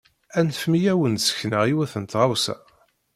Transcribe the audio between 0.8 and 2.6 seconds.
ad wen-d-sekneɣ yiwet n tɣawsa.